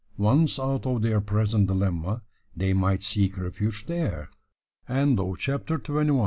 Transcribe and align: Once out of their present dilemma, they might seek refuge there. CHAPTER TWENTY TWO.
Once 0.17 0.57
out 0.57 0.83
of 0.87 1.03
their 1.03 1.21
present 1.21 1.67
dilemma, 1.67 2.23
they 2.57 2.73
might 2.73 3.03
seek 3.03 3.37
refuge 3.37 3.85
there. 3.85 4.31
CHAPTER 4.87 5.77
TWENTY 5.77 6.09
TWO. 6.09 6.19